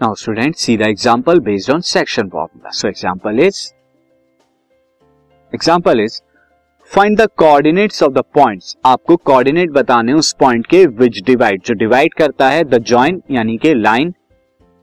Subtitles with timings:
[0.00, 3.58] Now student see the example based on section formula so example is
[5.52, 6.20] example is
[6.90, 11.74] find the coordinates of the points आपको coordinate बताने उस point के विच divide जो
[11.74, 14.14] divide करता है the join यानी कि line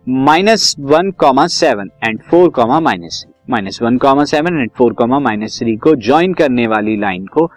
[0.07, 5.19] minus one comma seven and four comma minus minus one comma seven and four comma
[5.21, 7.51] minus three को ज्वाइन करने वाली लाइन को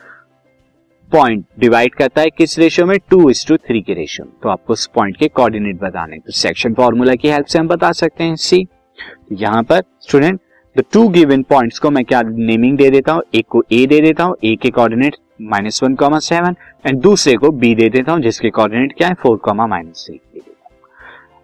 [1.13, 2.97] पॉइंट डिवाइड करता है किस रेशियो में?
[3.11, 6.33] टू इज़ टू थ्री के रेशियो में। तो आपको उस पॉइंट के कोऑर्डिनेट बताने तो
[6.33, 8.65] सेक्शन फॉर्मूला की हेल्प से हम बता सकते हैं। सी
[8.99, 10.41] तो यहाँ पर student,
[10.77, 13.23] the two given points को मैं क्या नेमिंग दे देता हूँ?
[13.35, 17.37] एक को ए दे देता हूँ, ए के coordinate minus one comma seven, and दूसरे
[17.37, 19.15] को बी दे देता हूँ, जिसके कोऑर्डिनेट क्या है?
[19.15, 20.21] Four comma minus three.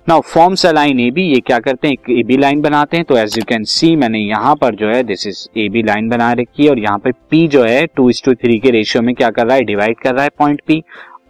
[0.09, 1.95] Now forms a line A B ये क्या करते हैं?
[1.95, 4.89] एक ए बी लाइन बनाते हैं। तो एज यू कैन सी मैंने यहाँ पर जो
[4.89, 7.87] है this is A B line बना रखी है। और यहाँ पे पी जो है
[7.87, 9.65] टू इज़ टू थ्री के रेशियो में क्या कर रहा है?
[9.65, 10.83] डिवाइड कर रहा है पॉइंट पी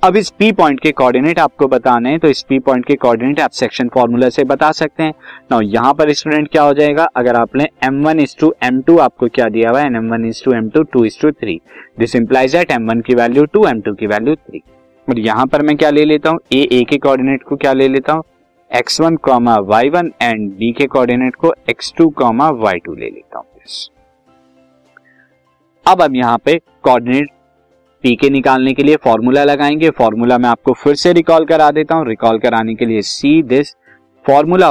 [0.04, 3.40] अब इस पी पॉइंट के कोऑर्डिनेट आपको बताने हैं। तो इस पी पॉइंट के कोऑर्डिनेट
[3.40, 5.14] आप सेक्शन फॉर्मूला से बता सकते हैं।
[5.52, 7.08] नाउ यहाँ पर स्टूडेंट क्या हो जाएगा?
[7.16, 9.96] अगर आपने M one is to M two आपको क्या दिया हुआ है?
[9.96, 11.60] M one is to M two two is to three
[11.98, 14.62] this implies at M one की वैल्यू टू एम टू की वैल्यू थ्री
[15.08, 16.38] और यहाँ पर मैं क्या ले लेता हूँ?
[16.52, 18.22] ए ए के कोऑर्डिनेट को क्या ले लेता हूँ?
[18.70, 22.94] X one comma Y one and B के कोऑर्डिनेट को X two comma Y two
[22.94, 23.44] ले लेता हूँ
[25.86, 27.30] अब अब यहाँ पे कोऑर्डिनेट
[28.04, 31.94] पी के निकालने के लिए फॉर्मूला लगाएँगे। फॉर्मूला मैं आपको फिर से रिकॉल करा देता
[31.94, 33.74] हूँ। रिकॉल कराने के लिए see this
[34.24, 34.70] formula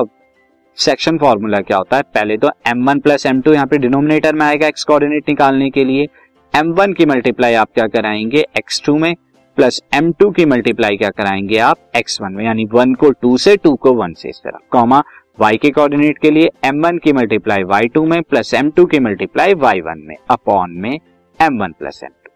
[0.78, 2.04] section formula क्या होता है?
[2.04, 5.70] पहले तो M one plus M two यहाँ पे डिनोमिनेटर में आएगा एक्स कोऑर्डिनेट निकालने
[5.70, 6.08] के लिए।
[6.54, 8.46] एम वन की मल्टीप्लाई आप क्या कराएँगे?
[8.58, 9.14] एक्स टू में
[9.58, 11.78] प्लस एम टू की मल्टीप्लाई क्या कराएँगे आप?
[11.96, 15.04] एक्स वन में, यानी वन को टू से टू को वन से इस तरह। कॉमा
[15.40, 18.86] वाई के कोऑर्डिनेट के लिए एम वन की मल्टीप्लाई वाई टू में प्लस एम टू
[18.86, 22.32] की मल्टीप्लाई वाई वन में अपॉन में M one plus M two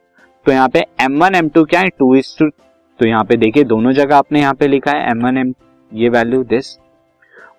[0.45, 1.89] तो यहाँ पे एम वन एम टू क्या है?
[1.89, 2.50] टू इज़ टू
[3.00, 5.54] तो यहाँ पे देखिए दोनों जगह आपने यहाँ पे लिखा है एम वन एम
[5.92, 6.78] ये वैल्यू दिस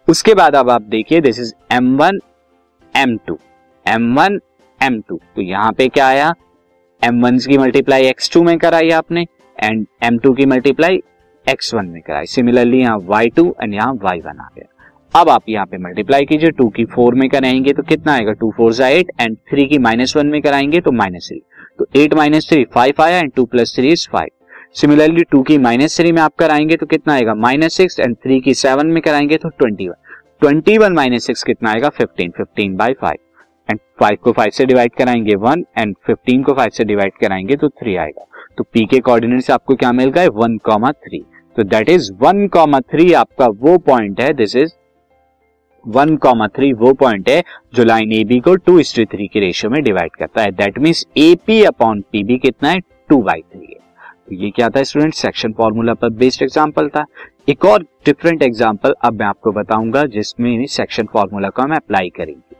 [0.08, 2.20] उसके बाद अब आप देखिए this is M one
[2.94, 3.38] M two
[3.86, 4.40] M one
[4.80, 6.32] M two तो यहाँ पे क्या आया?
[7.02, 9.24] एम वन की मल्टीप्लाई एक्स टू में कराई आपने।
[9.62, 11.02] एंड एम टू की मल्टीप्लाई
[11.46, 14.66] एक्स वन में कराई। सिमिलरली यहाँ वाई टू एंड यहाँ वाई वन आ गया।
[15.14, 18.32] अब आप यहाँ पे मल्टीप्लाई कीजिए टू की फोर में कराएँगे तो कितना आएगा?
[18.32, 21.40] टू फोर जा एट एंड थ्री की माइनस वन में कराएँगे तो माइनस थ्री
[21.78, 24.28] तो एट माइनस थ्री फाइव आया and two plus three is five
[24.74, 27.34] similarly two की माइनस थ्री में आप कराएँगे तो कितना आएगा?
[27.36, 29.94] माइनस सिक्स एंड थ्री की सेवन में कराएँगे तो twenty one
[30.40, 31.88] twenty one minus six कितना आएगा?
[31.88, 33.18] Fifteen fifteen by five
[33.68, 37.56] and five को फाइव से डिवाइड कराएँगे वन एंड फिफ्टीन को फाइव से डिवाइड कराएँगे
[37.56, 38.26] तो थ्री आएगा।
[38.58, 41.24] तो पी के कोऑर्डिनेट से आपको क्या मिल गए वन कॉमा थ्री।
[41.56, 44.72] तो that is one comma three आपका वो पॉइंट है this is
[45.86, 47.42] one comma three वो पॉइंट है
[47.74, 50.78] जो लाइन ए बी को टू इस थ्री के रेशियो में डिवाइड करता है। That
[50.78, 52.80] means A P upon P B कितना है?
[52.80, 53.78] टू बाई थ्री है।
[54.28, 57.04] तो ये क्या था स्टूडेंट सेक्शन फॉर्मूला पर बेस्ड एग्ज़ाम्पल था।
[57.48, 62.59] एक और डिफरेंट एग्ज़ाम्पल अब मैं आपको बताऊँगा जिसमें सेक्शन फॉर्मूला को हम अप्लाई करेंगे।